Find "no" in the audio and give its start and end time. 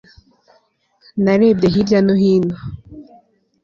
2.05-2.13